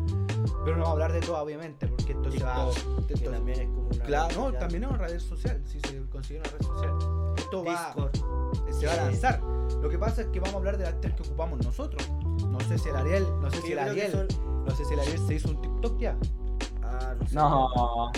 [0.64, 2.68] Pero no vamos a hablar de todo, obviamente, porque esto se va.
[3.06, 4.58] Que esto- también es como una Claro, no, social.
[4.60, 6.94] también es una red social, si se considera una red social.
[7.36, 8.72] Esto va, Discord.
[8.78, 9.40] se va a lanzar.
[9.82, 12.08] Lo que pasa es que vamos a hablar de las tres que ocupamos nosotros.
[12.48, 15.00] No sé si el Ariel, no sé si el Ariel, son- no sé si el
[15.00, 16.16] Ariel se hizo un TikTok ya.
[16.82, 17.34] Ah, no sé.
[17.34, 18.12] No,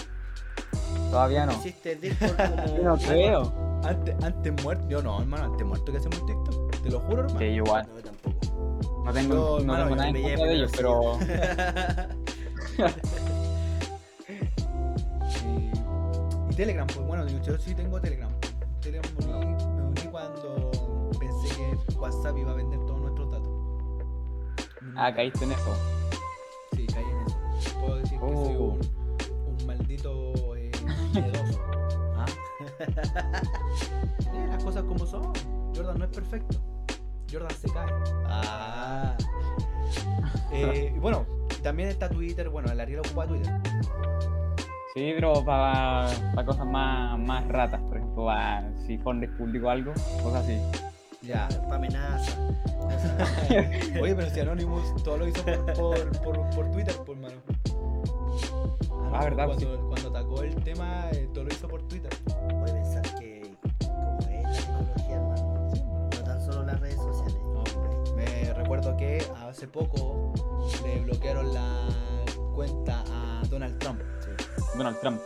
[1.11, 1.53] todavía no.
[1.53, 2.67] Hiciste Discord como.
[2.77, 3.53] Yo no creo.
[3.85, 6.81] Antes, antes muerto, yo no, hermano, antes muerto que hacemos un TikTok.
[6.83, 7.39] Te lo juro, hermano.
[7.39, 7.89] Sí, igual.
[7.95, 9.03] No, tampoco.
[9.05, 11.19] No tengo, Yo, no hermano, tengo nada en contra de ellos, pero
[15.39, 18.31] Y, y Telegram, pues bueno, yo, sí tengo Telegram.
[18.81, 20.71] Telegram me uní, me uní cuando
[21.19, 23.51] pensé que WhatsApp iba a vender todos nuestros datos.
[24.97, 25.75] Ah, caíste en eso.
[26.75, 27.81] Sí, caí en eso.
[27.81, 28.79] Puedo decir que soy Oh.
[28.79, 28.81] un,
[29.61, 30.71] un maldito eh,
[31.13, 31.61] miedoso.
[32.17, 32.27] ¿Ah?
[34.35, 35.33] Eh, las cosas como son.
[35.75, 36.59] Jordan no es perfecto.
[37.33, 37.91] Jordan se cae.
[38.27, 39.17] Ah.
[40.53, 41.27] Eh, bueno,
[41.67, 42.49] también está Twitter.
[42.49, 43.53] Bueno, el Ariel ocupa Twitter.
[44.95, 49.93] Sí, pero para, para cosas más, más ratas, por ejemplo, para si fondes público algo,
[50.23, 50.61] cosas así.
[51.23, 51.49] Ya.
[51.65, 52.39] Para amenaza.
[54.01, 57.35] Oye, pero si Anonymous todo lo hizo por, por, por, por Twitter, por mano.
[59.13, 62.13] Ah, verdad, pues Cuando, cuando atacó el tema, eh, todo lo hizo por Twitter.
[62.61, 63.36] Voy a pensar que.
[68.97, 70.33] Que hace poco
[70.85, 71.89] le bloquearon la
[72.55, 74.01] cuenta a Donald Trump.
[74.21, 74.31] Sí.
[74.79, 75.21] Donald Trump.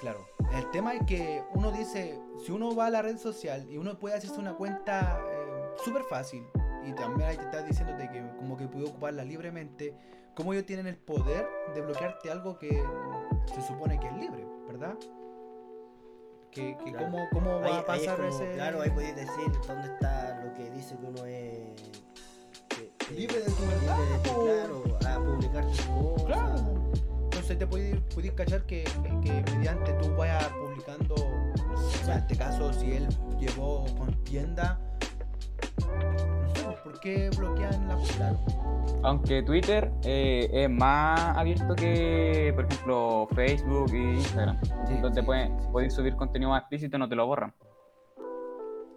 [0.00, 3.78] Claro, El tema es que uno dice, si uno va a la red social y
[3.78, 6.44] uno puede hacerse una cuenta eh, súper fácil,
[6.86, 9.96] y también ahí te estás diciendo de que como que puede ocuparla libremente,
[10.34, 12.82] ¿cómo ellos tienen el poder de bloquearte algo que
[13.54, 14.94] se supone que es libre, ¿verdad?
[16.50, 17.06] Que, que Claro.
[17.06, 18.52] cómo, cómo va Ahí- a pasar como- ese...
[18.54, 21.72] Claro, ahí podéis decir dónde está lo que dice que uno es.
[23.10, 24.44] Libre de tu libre verdad, de tu- po.
[24.44, 26.24] claro, a publicar tus cosas.
[26.26, 26.54] Claro.
[27.24, 32.18] Entonces te puedes, puedes cachar que, que- que mediante tú vayas publicando, no sé, en
[32.18, 34.80] este caso si él llevó con tienda,
[35.86, 38.38] no sé, ¿por qué bloquean la Claro.
[39.02, 44.58] Aunque Twitter eh, es más abierto que, por ejemplo, Facebook e Instagram.
[44.86, 45.68] Sí, donde sí, puedes, sí, sí.
[45.72, 47.52] puedes subir contenido más explícito y no te lo borran.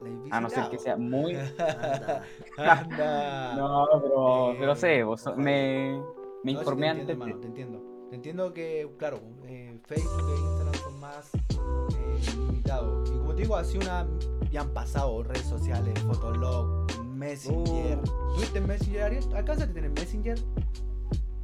[0.01, 1.36] ¿La A no ser que sea muy.
[1.36, 2.23] Anda.
[2.57, 3.55] Anda.
[3.55, 6.01] No, pero, Eh, pero sé, vos- me, me No,
[6.43, 7.01] sí informé te antes.
[7.01, 7.83] entiendo, de- hermano, te entiendo.
[8.10, 13.10] Te entiendo que, claro, eh, Facebook e Instagram son más eh, limitados.
[13.10, 14.07] Y como te digo, así una.
[14.49, 17.97] Ya han pasado redes sociales, Fotolog, Messenger.
[17.99, 18.33] Uh.
[18.36, 19.23] ¿Tuviste Messenger, Ariel?
[19.36, 20.39] ¿Alcanzaste a tener Messenger?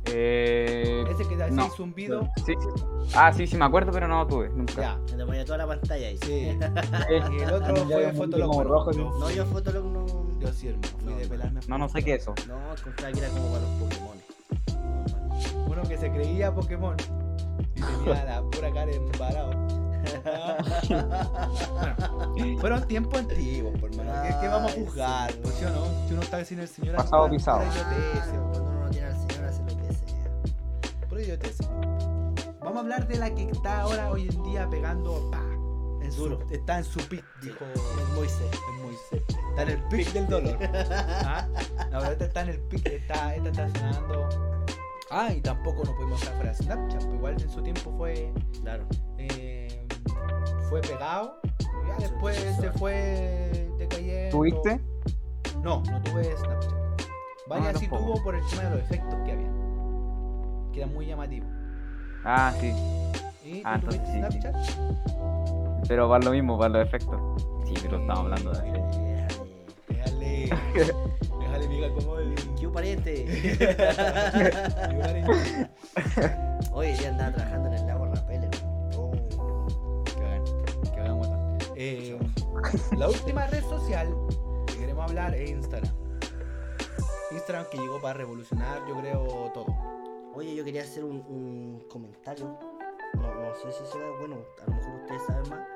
[0.05, 1.69] Eh, Ese que te hacía no.
[1.69, 2.29] zumbido.
[2.45, 2.83] sí, sí.
[3.15, 4.73] Ah, sí, sí, me acuerdo, pero no lo tuve, nunca.
[4.81, 4.99] Ya.
[5.05, 6.17] Se te ponía toda la pantalla ahí.
[6.25, 6.57] Sí.
[7.31, 8.63] Y el otro fue Fotolog.
[8.63, 9.17] rojo, yo ¿no?
[9.19, 10.05] No, yo Fotolog no.
[10.39, 10.87] Yo sí, hermano.
[10.99, 11.29] Fui No, de no.
[11.29, 11.59] pelarme.
[11.67, 12.33] no, no sé qué es eso.
[12.47, 14.17] No, encontraba que era como para los Pokémon.
[15.67, 16.95] Uno que se creía Pokémon
[17.75, 19.51] y tenía la pura cara embarado.
[22.33, 24.11] Bueno, fueron tiempos antiguos, por hermano.
[24.23, 25.31] ¿Qué, qué vamos a juzgar?
[25.31, 25.39] sí.
[25.41, 25.85] Pues, ¿sí o no?
[26.07, 27.61] Si uno está sin el señor Pasado pisado.
[31.13, 31.58] Pura idiotez.
[32.60, 35.30] Vamos a hablar de la que está ahora, hoy en día, pegando.
[35.30, 35.43] Pa,
[36.04, 36.39] en su- Duro.
[36.49, 37.63] está en su pic, dijo
[38.15, 38.49] Moisés.
[38.82, 39.21] Moisés.
[39.49, 40.58] Está en el pic del dolor.
[41.23, 41.47] ¿Ah?
[41.91, 44.30] No, pero esta está en el pic, esta, esta está sonando.
[45.12, 48.86] Ah, y tampoco nos pudimos fuera de Snapchat, igual en su tiempo fue Claro.
[49.19, 49.86] eh,
[50.69, 51.39] fue pegado.
[51.60, 54.36] y Ya después se fue decayendo.
[54.38, 54.82] ¿Tuviste?
[55.62, 56.73] No, no tuve Snapchat.
[57.47, 58.13] Vaya Ah, sí tampoco.
[58.13, 59.62] tuvo por el tema de los efectos que había.
[60.73, 61.49] Que eran muy llamativos.
[62.25, 62.73] Ah, sí.
[63.45, 64.39] ¿Y tú Ah, entonces sí, sí.
[65.88, 67.19] Pero para lo mismo, para los efectos.
[67.65, 68.62] Sí, pero estamos hablando de.
[69.89, 70.49] Déjale.
[70.73, 70.93] Déjale.
[71.39, 72.33] déjale, miga, como el.
[72.59, 73.25] ¿Qué pariente?
[76.71, 78.49] Hoy día andaba trabajando en el lago Rapel.
[78.97, 79.12] Oh.
[80.05, 80.43] Que hagan,
[80.93, 81.57] que hagan guata.
[81.75, 82.17] Eh,
[82.97, 84.07] la última red social
[84.67, 85.93] que queremos hablar es Instagram.
[87.31, 89.65] Instagram que llegó para revolucionar, yo creo, todo.
[90.34, 92.58] Oye, yo quería hacer un, un comentario.
[93.15, 95.67] No, no sé si será bueno, a lo mejor ustedes saben más.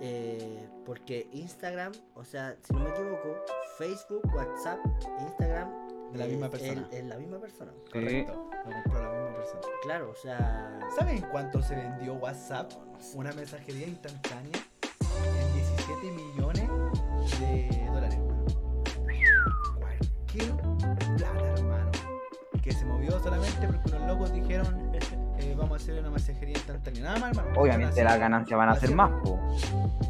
[0.00, 3.36] Eh, porque Instagram, o sea, si no me equivoco,
[3.78, 4.78] Facebook, WhatsApp,
[5.20, 6.12] Instagram.
[6.12, 6.88] De la es misma persona.
[6.92, 7.72] Es la misma persona.
[7.90, 8.50] Correcto.
[8.64, 9.62] Lo compró la misma persona.
[9.82, 10.78] Claro, o sea.
[10.96, 12.72] ¿Saben cuánto se vendió WhatsApp?
[12.72, 13.18] no, no sé.
[13.18, 14.52] Una mensajería instantánea
[22.64, 24.90] Que se movió solamente porque unos locos dijeron
[25.38, 27.02] eh, vamos a hacer una mensajería instantánea.
[27.02, 27.60] Nada más, hermano.
[27.60, 29.38] Obviamente las ganancias van a ser más, po.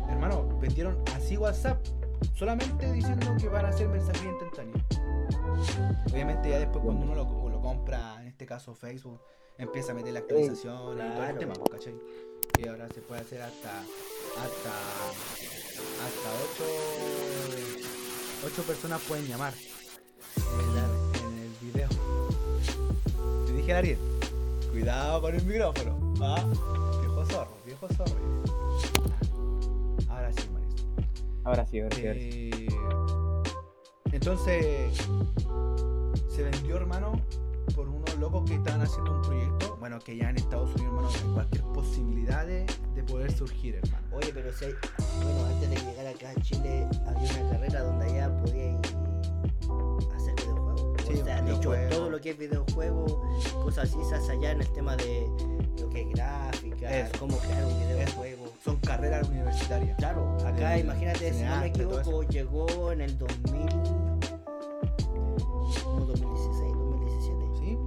[0.09, 1.85] Hermano, vendieron así WhatsApp.
[2.35, 4.85] Solamente diciendo que van a hacer mensajería instantánea.
[6.13, 9.21] Obviamente ya después cuando uno lo, lo compra, en este caso Facebook,
[9.59, 11.95] empieza a meter la actualización y todo el tema, ¿cachai?
[12.57, 14.73] Y ahora se puede hacer hasta hasta
[16.07, 16.65] hasta ocho,
[18.47, 19.53] ocho personas pueden llamar
[23.65, 23.99] dije a Ariel,
[24.73, 25.97] cuidado con el micrófono.
[26.21, 26.45] ¿ah?
[27.01, 28.15] Viejo zorro, viejo zorro.
[30.07, 30.75] Ahora sí, Maris.
[31.45, 32.51] Ahora sí, ahora sí, ahora sí.
[32.53, 32.67] Eh,
[34.13, 35.09] entonces
[36.29, 37.19] se vendió, hermano,
[37.75, 39.79] por unos locos que estaban haciendo un proyecto.
[39.81, 44.07] Bueno, que ya en Estados Unidos, hermano, hay cualquier posibilidad de, de poder surgir, hermano.
[44.13, 44.75] Oye, pero si hay.
[45.23, 48.89] Bueno, antes de llegar acá a Chile, había una carrera donde allá videojuegos.
[48.89, 49.04] Sí,
[51.21, 53.23] o sea, de hecho, todo lo que es videojuego,
[53.63, 55.27] cosas así, hace allá en el tema de
[55.81, 57.13] lo que es gráfica, Eso.
[57.19, 58.45] cómo crear un videojuego.
[58.65, 59.97] Son carreras universitarias.
[59.99, 63.67] Claro, acá imagínate, si no me equivoco, llegó en el 2000.
[65.85, 67.59] como 2016, 2017.
[67.59, 67.79] ¿Sí?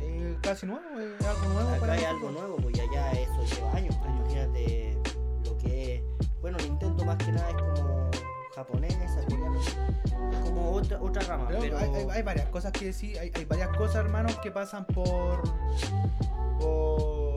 [0.00, 3.72] Eh, casi nuevo, es algo nuevo Acá para hay algo nuevo, pues allá eso lleva
[3.74, 3.94] años.
[3.96, 4.98] pues, Imagínate
[5.44, 6.02] lo que es.
[6.40, 8.10] Bueno, Nintendo más que nada es como
[8.54, 9.58] japonesa, coreana.
[10.32, 11.46] Es como otra, otra rama.
[11.48, 14.50] Pero Pero, hay, hay- hay varias cosas que sí, hay, hay varias cosas, hermanos, que
[14.50, 15.42] pasan por.
[16.60, 17.34] por.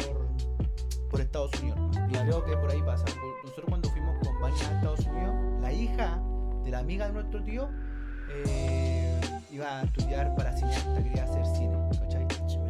[1.10, 1.80] por Estados Unidos.
[2.10, 3.06] Y creo que por ahí pasa.
[3.44, 6.22] Nosotros cuando fuimos con Vania a Estados Unidos, la hija
[6.64, 7.70] de la amiga de nuestro tío
[8.46, 9.20] eh,
[9.52, 12.28] iba a estudiar para cineasta, quería hacer cine, ¿cachai?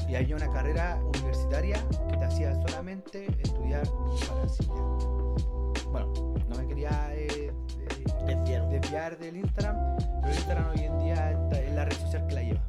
[0.08, 3.84] y había una carrera universitaria que te hacía solamente estudiar
[4.30, 4.70] para cine.
[5.92, 6.14] Bueno,
[6.48, 7.52] no me quería eh,
[8.28, 8.70] Desviaron.
[8.70, 9.76] desviar del Instagram,
[10.22, 12.62] pero el Instagram hoy en día es la red social que la lleva.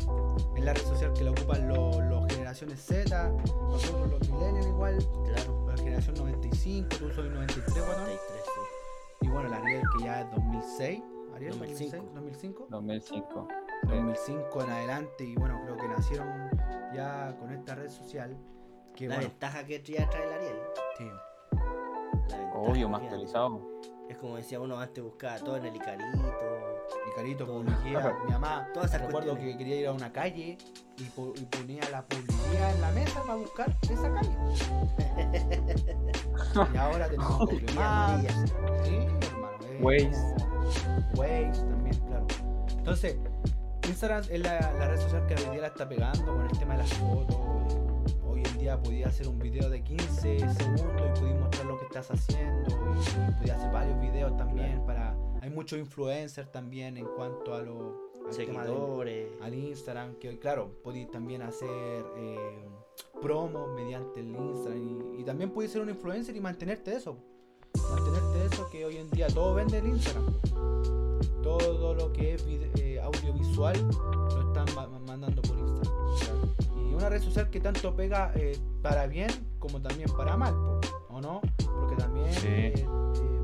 [0.56, 3.28] Es la red social que la ocupan los, los generaciones Z,
[3.68, 5.66] nosotros los millennials igual, Claro.
[5.68, 8.04] la generación 95, tú soy 93, guatón.
[8.04, 8.50] 33, sí.
[9.22, 11.02] Y bueno, la Ariel que ya es 2006,
[11.34, 11.96] Ariel 2005.
[12.14, 12.66] 2006, 2005.
[12.70, 13.48] 2005.
[13.88, 16.50] 2005 en adelante y bueno, creo que nacieron
[16.94, 18.36] ya con esta red social
[18.94, 20.56] que La bueno, ventaja que ya trae el Ariel.
[20.98, 21.04] sí,
[22.28, 23.60] La ventaja, Obvio, más actualizado.
[24.08, 26.06] Es como decía uno antes, buscaba todo en el Icarito.
[26.16, 27.58] mi carito Todo.
[27.62, 29.56] publicidad, mi mamá, Todas esas recuerdo cuestiones.
[29.56, 30.56] que quería ir a una calle
[30.96, 34.36] y, po- y ponía la publicidad en la mesa para buscar esa calle.
[36.74, 38.32] y ahora tenemos Google Maps,
[38.84, 40.34] sí, hermano, es Waze.
[41.16, 42.26] Waze también, claro.
[42.78, 43.16] Entonces,
[43.86, 46.74] Instagram es la, la red social que hoy día la está pegando con el tema
[46.74, 47.36] de las fotos.
[48.68, 52.68] Día podía hacer un video de 15 segundos y podías mostrar lo que estás haciendo.
[52.68, 55.16] Y, podías hacer varios videos también para.
[55.40, 59.28] Hay muchos influencers también en cuanto a lo al tema del- Seguidores.
[59.40, 62.68] al Instagram, que claro, podéis también hacer eh,
[63.22, 67.16] promos mediante el Instagram y, y también podéis ser un influencer y mantenerte eso.
[67.90, 70.26] Mantenerte eso que hoy en día todo vende el Instagram.
[71.42, 73.76] Todo lo que es eh, audiovisual
[76.98, 80.54] una red social que tanto pega eh, para bien como también para mal,
[81.08, 81.40] ¿o no?
[81.80, 82.46] Porque también Sí.
[82.48, 82.86] eh, eh,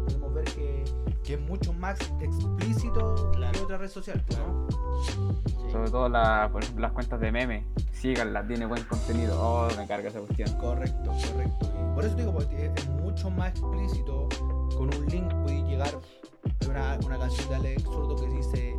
[0.07, 0.85] podemos ver que,
[1.23, 3.53] que es mucho más explícito Claro.
[3.53, 4.67] que otra red social, ¿no?
[5.03, 5.71] Sí.
[5.73, 7.65] Sobre todo la- por ejemplo, las cuentas de memes.
[7.93, 9.37] Síganlas, tiene buen contenido.
[9.41, 10.53] Oh, me carga esa cuestión.
[10.59, 11.71] Correcto, correcto.
[11.95, 14.29] Por eso digo, porque es mucho más explícito.
[14.77, 18.77] Con un link puedes llegar a una, una canción de Alex Zurdo que dice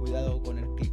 [0.00, 0.92] cuidado con el clip.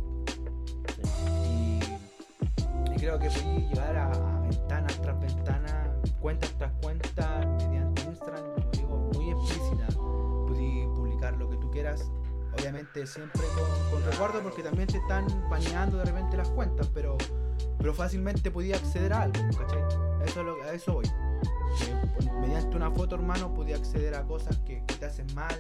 [3.06, 5.90] Creo que puedes llegar a, a ventanas tras ventanas,
[6.20, 9.88] cuentas tras cuentas, mediante Instagram, como digo, muy explícita.
[10.48, 12.10] Puedes publicar lo que tú quieras.
[12.58, 17.16] Obviamente siempre con, con resguardo porque también te están baneando de repente las cuentas, pero,
[17.78, 19.84] pero fácilmente podía acceder a algo, ¿cachai?
[20.26, 21.06] Eso, es lo- a eso voy.
[22.16, 25.54] Por- mediante una foto, hermano, podía acceder a cosas que, te hacen mal.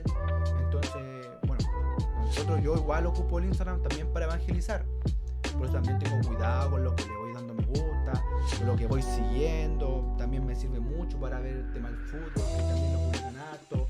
[0.63, 1.63] Entonces, bueno,
[2.23, 4.83] nosotros, yo igual ocupo el Instagram también para evangelizar.
[5.59, 7.03] Por también tengo cuidado con lo que
[7.35, 8.23] dando me gusta,
[8.65, 10.15] lo que voy siguiendo.
[10.17, 13.85] También me sirve mucho para ver el tema del fútbol, que también lo publican harto.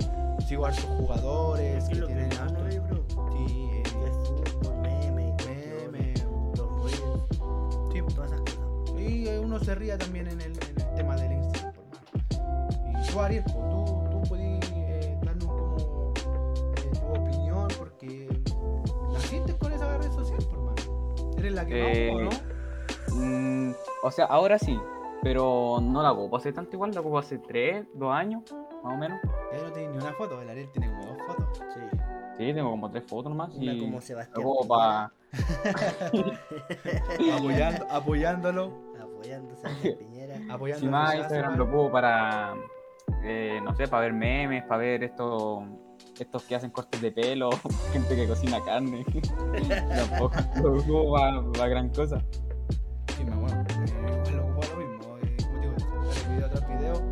[0.47, 2.59] Sigo a hartos jugadores Es que lo que tienen harto.
[2.69, 3.83] Sí, eh,
[4.25, 6.13] fútbol, meme, y meme,
[6.57, 7.21] los reels,
[7.93, 8.99] sí, todas esas cosas.
[8.99, 13.01] Y eh, uno se ría también en el, en el tema del Instagram, por mano.
[13.03, 16.13] Y tú, Ariel, pues, tú, tú podías eh, darnos como
[16.77, 18.27] eh, tu opinión, porque
[19.13, 21.31] naciste con esa red social, por mano.
[21.37, 22.54] Eres la que Eh, más ¿no?
[23.15, 23.71] Mm,
[24.03, 24.79] o sea, ahora sí.
[25.23, 26.91] Pero no la ocupo hace tanto igual.
[26.93, 28.43] La ocupo hace 3, 2 años,
[28.83, 29.19] más o menos.
[29.51, 31.45] Ya no tienes ni una foto, el Ariel tiene como dos fotos.
[31.73, 31.79] Sí.
[32.37, 33.55] Sí, tengo como 3 fotos nomás.
[33.55, 34.45] Una y como la Sebastián.
[34.45, 35.11] Piñera, para.
[37.37, 40.35] Apoyando, apoyándolo, Apoyándose a Piñera.
[40.53, 42.53] apoyando el más Instagram lo ocupo para.
[43.23, 45.63] eh, no sé, para ver memes, para ver estos.
[46.19, 47.49] Estos que hacen cortes de pelo,
[47.91, 49.03] gente que cocina carne.
[49.89, 51.13] Tampoco lo ocupo
[51.53, 52.21] para gran cosa.
[56.59, 57.07] Sale video tras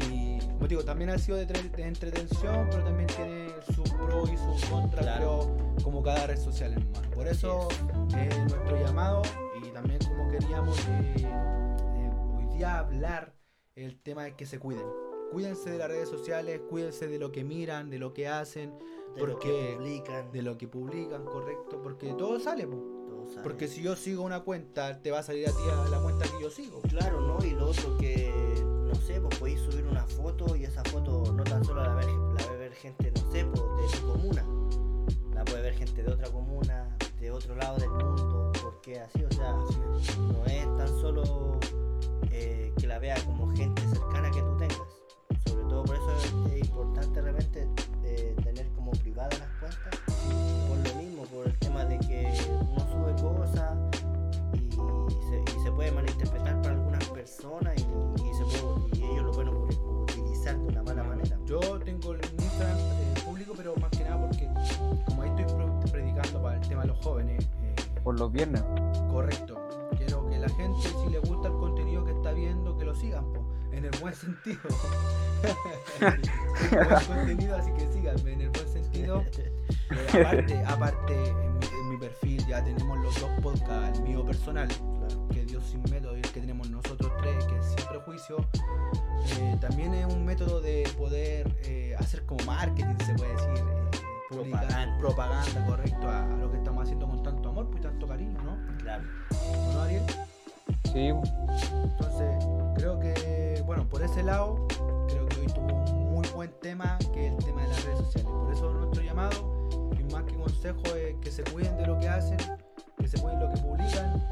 [0.00, 0.10] video.
[0.10, 4.36] Y como digo, también ha sido de, de entretención, pero también tiene sus pros y
[4.36, 5.54] sus contras, Claro.
[5.76, 7.10] pero como cada red social, hermano.
[7.14, 7.68] Por eso
[8.16, 9.22] eh, nuestro llamado
[9.62, 13.34] y también como queríamos eh, eh, hoy día hablar
[13.74, 14.86] el tema de que se cuiden.
[15.32, 18.78] Cuídense de las redes sociales, cuídense de lo que miran, de lo que hacen,
[19.14, 20.32] De lo porque- que publican.
[20.32, 22.92] de lo que publican, correcto, porque todo sale, po.
[23.42, 26.26] Porque si yo sigo una cuenta, te va a salir a ti a la cuenta
[26.26, 26.80] que yo sigo.
[26.82, 27.44] Claro, ¿no?
[27.44, 28.30] Y lo otro que,
[28.96, 32.06] no sé, pues podéis subir una foto y esa foto no tan solo la, ver,
[32.06, 34.44] la a ver gente, no sé, pues de tu comuna.
[35.34, 38.52] La puede ver gente de otra comuna, de otro lado del mundo.
[38.62, 39.22] porque así?
[39.22, 41.58] O sea, no es tan solo
[42.30, 44.80] eh, que la vea como gente cercana que tú tengas.
[45.46, 47.68] Sobre todo por eso es, es importante realmente
[48.04, 50.00] eh, tener como privadas las cuentas.
[50.68, 53.76] Por lo mismo, por el tema de que uno sube cosas
[54.54, 56.75] y se, y se puede malinterpretar para
[57.26, 57.82] personas y,
[58.22, 61.36] y se puede- y ellos lo pueden utilizar de una mala manera.
[61.44, 64.48] Yo tengo el Instagram eh, público, pero más que nada porque
[65.06, 67.74] como ahí estoy pre- predicando para el tema de los jóvenes, eh,
[68.04, 68.62] Por los viernes.
[69.10, 69.58] correcto.
[69.96, 73.24] Quiero que la gente, si le gusta el contenido que está viendo, que lo sigan,
[73.32, 74.60] po, en el buen sentido.
[76.00, 79.24] buen contenido, así que síganme en el buen sentido.
[79.38, 79.52] Eh,
[80.22, 84.68] aparte, aparte en, mi, en mi perfil ya tenemos los dos podcasts, el mío personal,
[84.68, 85.28] Claro.
[85.28, 86.68] que Dios sin método, y el que tenemos
[89.60, 93.48] también es un método de poder eh, hacer como marketing, se puede decir.
[93.50, 93.90] eh,
[94.28, 94.98] publicar Propaganda.
[94.98, 98.38] propaganda, correcto, a, a lo que estamos haciendo con tanto amor pues, y tanto cariño,
[98.42, 98.56] ¿no?
[98.78, 99.04] Claro.
[99.30, 100.02] ¿O ¿No, Ariel?
[100.92, 102.44] Sí, Entonces,
[102.76, 104.66] creo que, bueno, por ese lado,
[105.08, 107.98] creo que hoy tuvo un muy buen tema, que es el tema de las redes
[107.98, 108.30] sociales.
[108.30, 109.68] Por eso nuestro llamado,
[109.98, 112.38] y más que consejo, es que se cuiden de lo que hacen,
[113.10, 114.26] que se cuiden de lo que publican.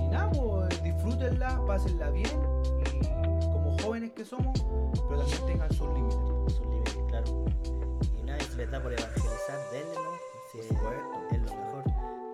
[0.00, 2.30] Y nada, pues, disfrútenla, pásenla bien,
[2.94, 4.52] y como jóvenes que somos,
[5.08, 6.18] pero también tengan sus límites.
[6.54, 7.44] sus límites, claro.
[8.18, 10.10] Y nada, si les da por evangelizar, denle, ¿no?
[10.52, 11.84] Si es- es lo mejor.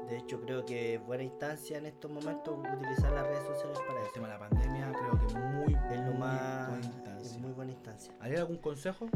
[0.09, 3.99] De hecho, creo que es buena instancia en estos momentos utilizar las redes sociales para
[4.01, 4.13] El eso.
[4.15, 6.69] tema de la pandemia, creo que es muy, Es lo muy más.
[6.69, 7.39] buena Es instancia.
[7.41, 8.15] muy buena instancia.
[8.21, 9.07] ¿Haría algún consejo?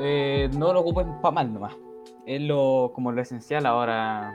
[0.00, 1.74] eh, no lo ocupen para mal nomás.
[2.26, 4.34] Es lo, como lo esencial ahora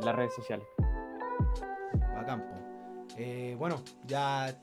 [0.00, 0.66] las redes sociales.
[2.14, 2.44] Bacán.
[3.16, 3.76] Eh, bueno,
[4.06, 4.54] ya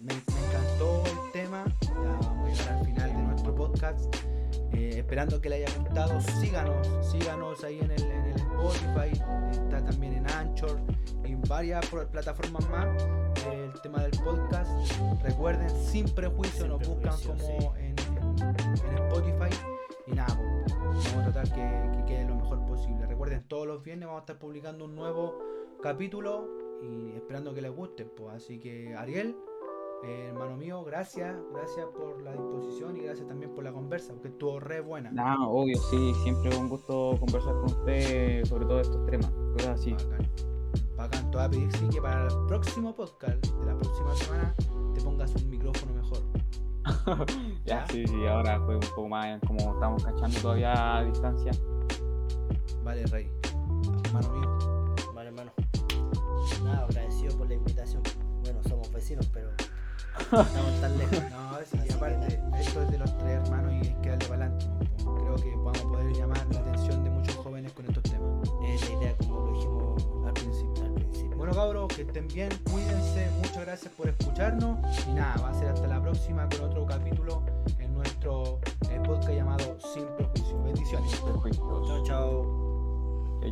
[0.00, 1.64] me, me encantó el tema.
[1.82, 4.16] Ya vamos a llegar al final de nuestro podcast.
[4.72, 6.20] Eh, esperando que le haya gustado.
[6.20, 9.22] Síganos, síganos ahí en el, en el Spotify.
[9.52, 10.80] Está también en Anchor
[11.24, 12.86] y en varias plataformas más.
[13.46, 14.70] eh, el tema del podcast.
[15.22, 18.56] Recuerden, sin prejuicio, Sin nos buscan como en, en-
[18.88, 19.54] en Spotify.
[20.06, 20.34] Y nada,
[21.32, 23.06] tratar que, que quede lo mejor posible.
[23.06, 25.38] Recuerden, todos los viernes vamos a estar publicando un nuevo
[25.82, 26.48] capítulo
[26.82, 28.04] y esperando que les guste.
[28.04, 28.34] Pues.
[28.34, 29.36] Así que Ariel,
[30.04, 34.28] eh, hermano mío, gracias, gracias por la disposición y gracias también por la conversa, porque
[34.28, 35.10] estuvo re buena.
[35.10, 39.80] Nada, obvio, sí, siempre es un gusto conversar con usted sobre todos estos temas, cosas
[39.80, 39.92] así.
[39.92, 40.28] Bacán.
[40.96, 44.54] Bacán, te voy a pedir sí que para el próximo podcast de la próxima semana
[44.94, 46.39] te pongas un micrófono mejor.
[47.64, 51.52] Ya, sí, sí, ahora fue un poco más como estamos cachando todavía a distancia.
[52.82, 53.30] Vale, Rey.
[54.04, 54.94] Hermano mío.
[55.14, 55.52] Vale, hermano.
[56.64, 58.02] Nada, agradecido por la invitación.
[58.42, 59.50] Bueno, somos vecinos, pero
[60.18, 61.18] estamos tan lejos.
[61.30, 64.46] No, sí, que aparte, esto es de los tres hermanos y hay que darle para
[64.46, 64.66] adelante.
[64.96, 66.48] Creo que vamos a poder llamar
[71.50, 74.78] Bueno cabros, que estén bien, cuídense, muchas gracias por escucharnos
[75.08, 77.42] y nada, va a ser hasta la próxima con otro capítulo
[77.80, 80.62] en nuestro eh, podcast llamado Sin Prejuicio.
[80.62, 81.10] Bendiciones.
[81.16, 81.88] Prejuicios.
[81.88, 83.50] chao, chao.